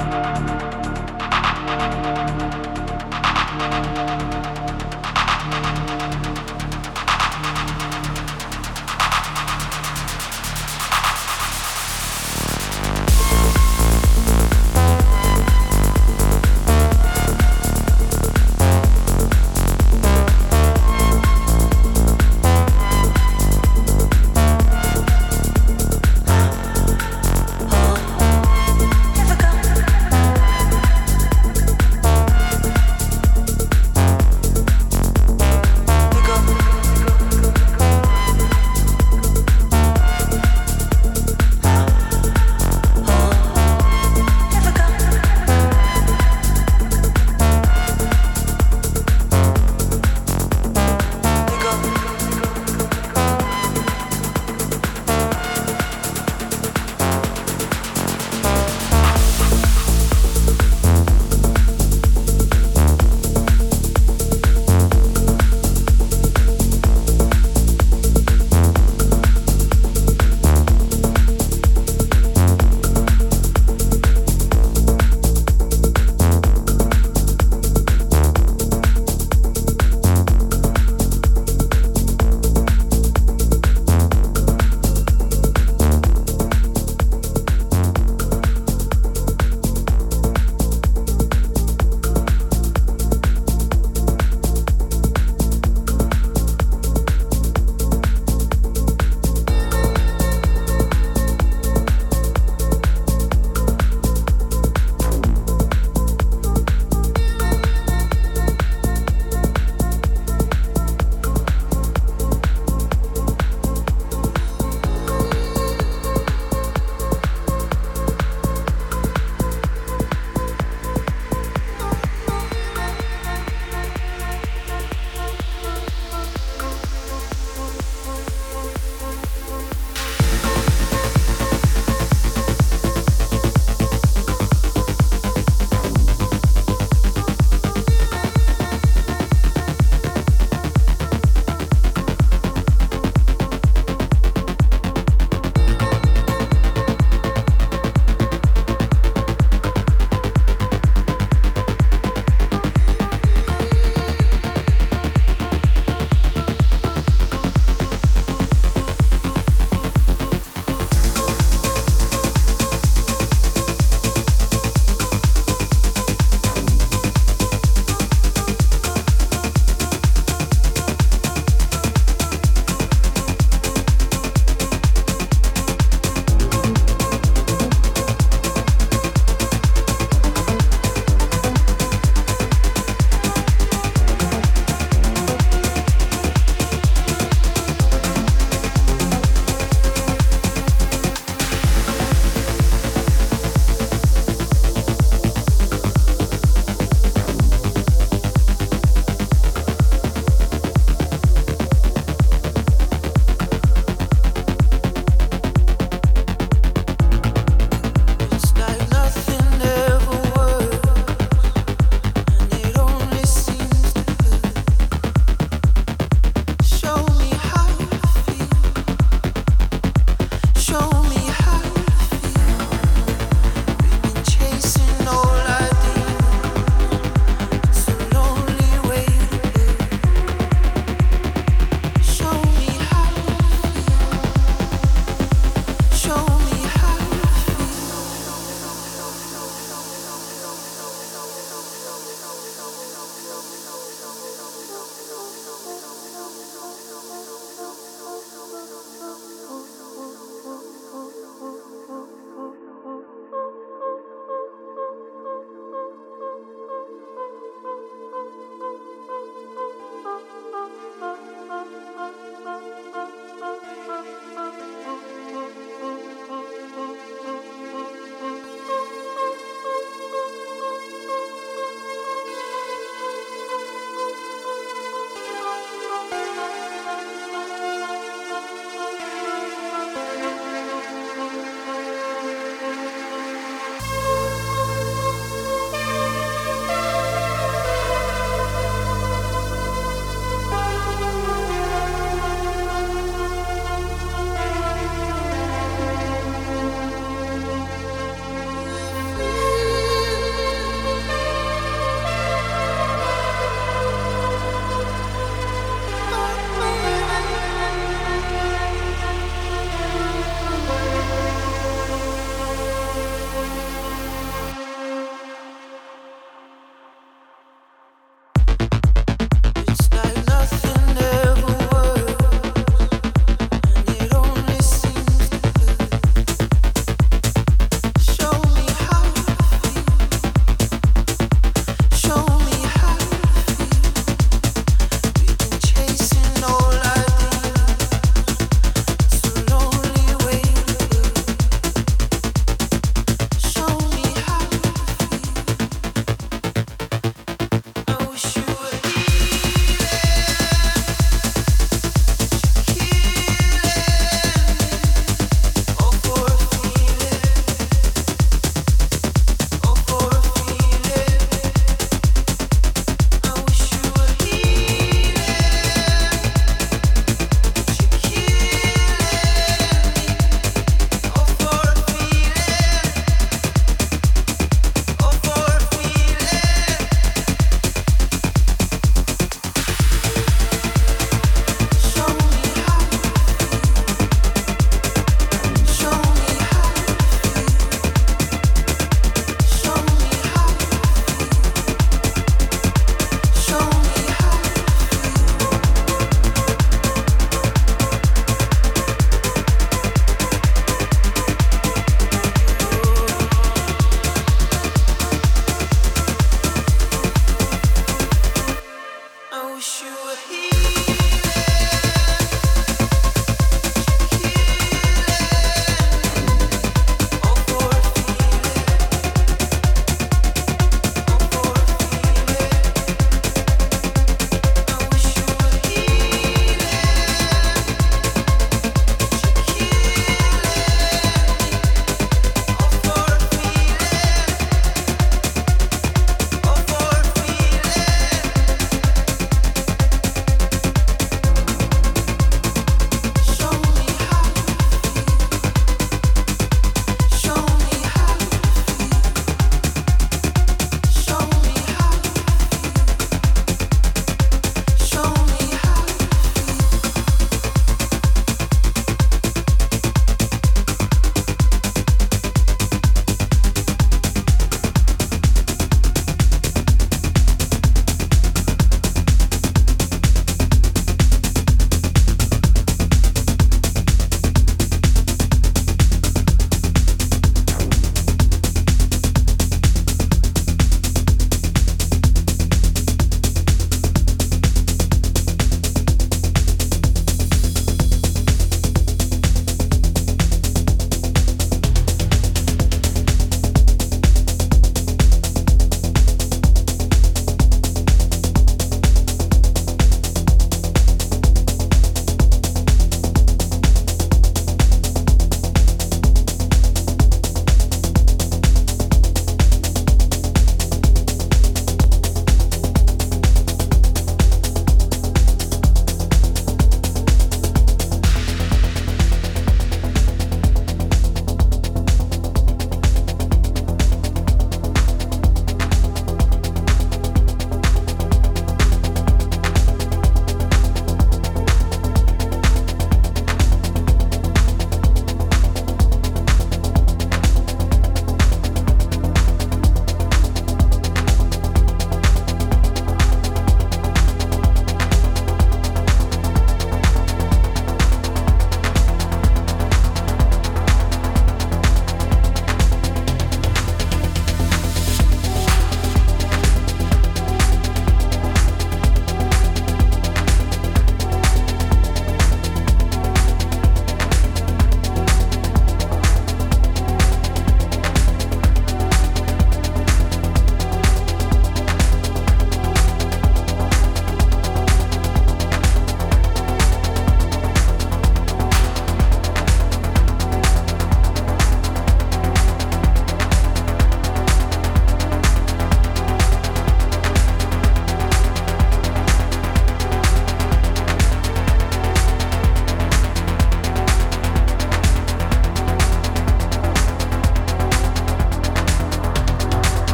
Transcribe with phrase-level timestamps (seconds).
[0.00, 0.40] Thank
[6.50, 6.59] you.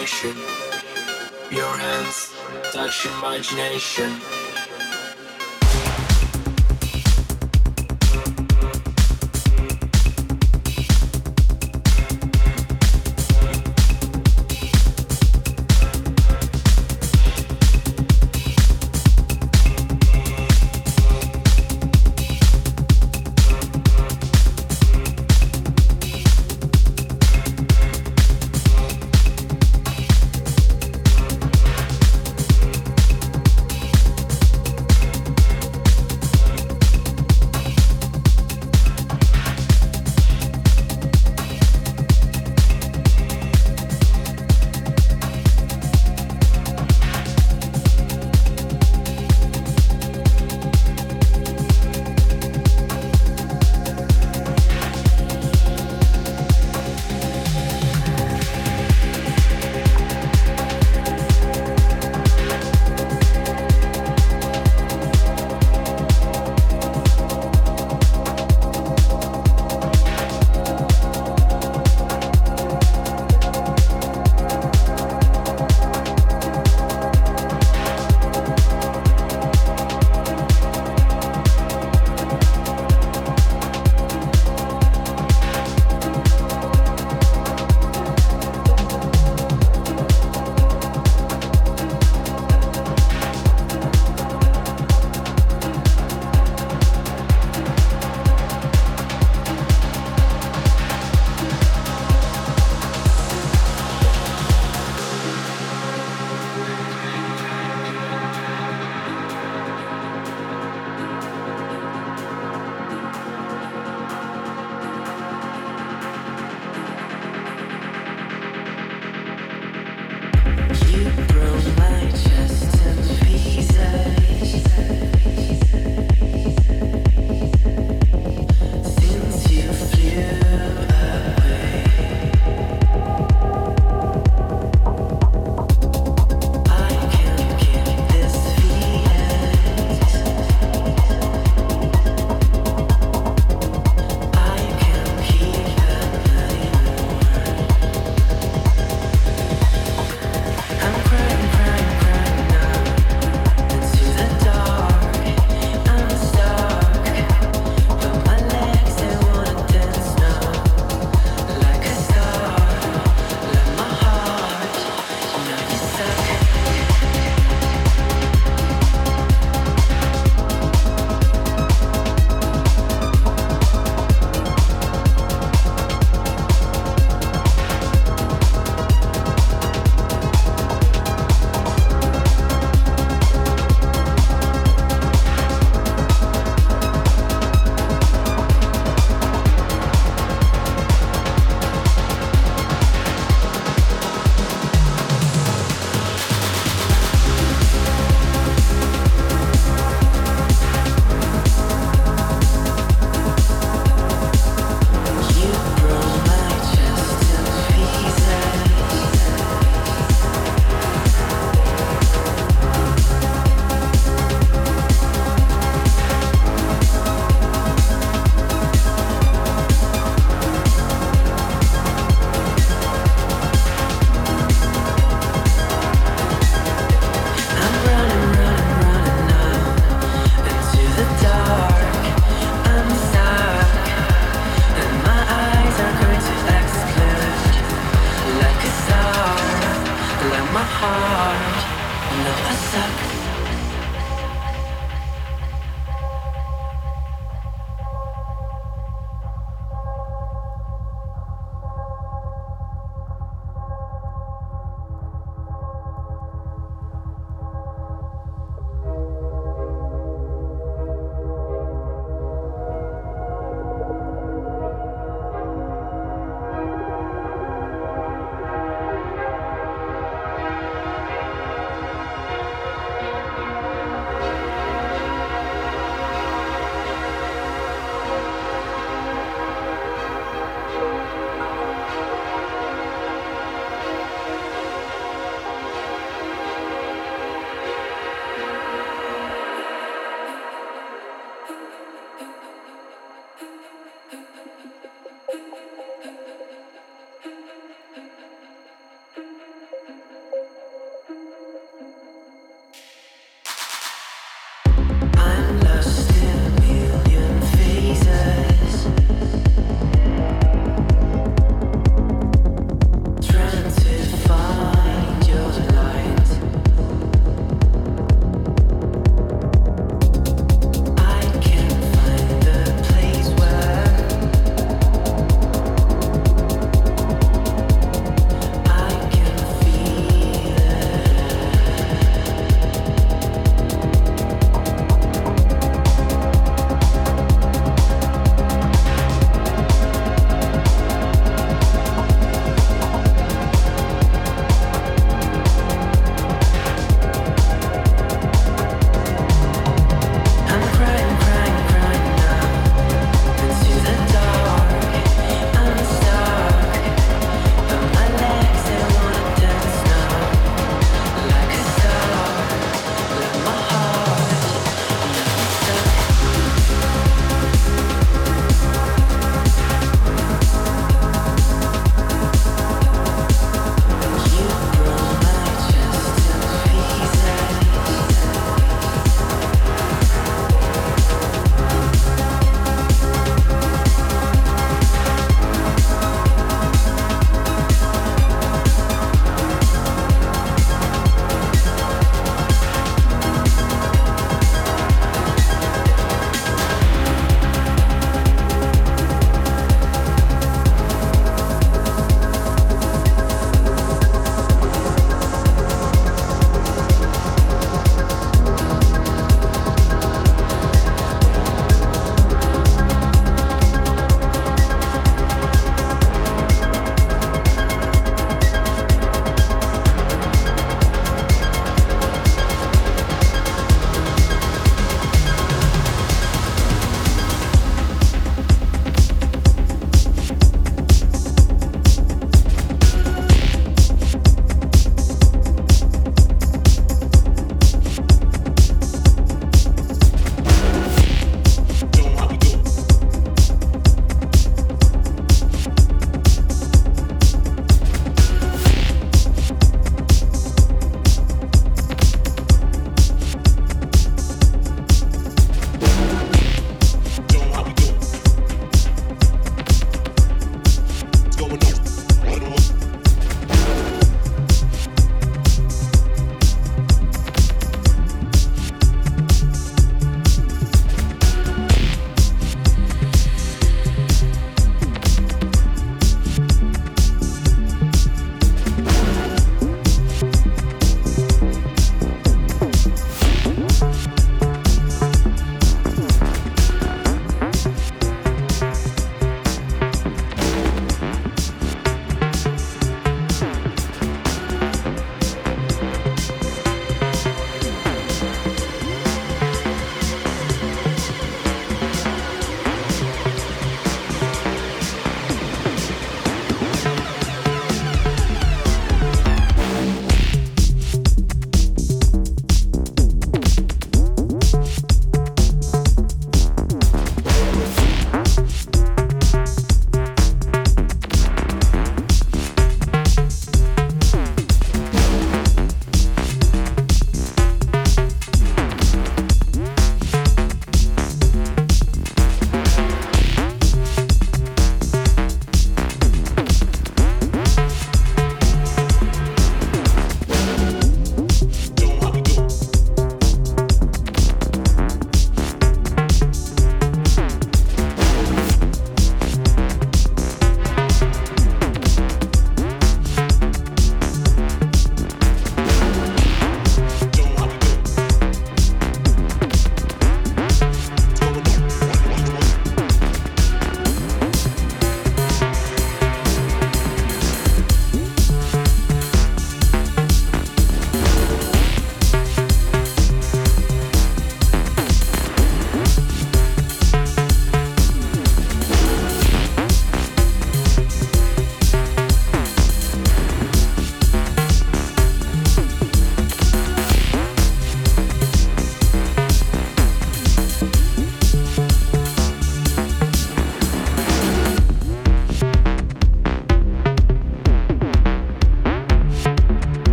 [0.00, 2.32] Your hands
[2.72, 4.29] touch imagination.